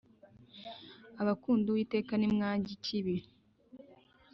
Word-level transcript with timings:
Abakunda 1.21 1.65
uwiteka 1.69 2.13
nimwanjye 2.17 2.69
ikibi 2.77 3.15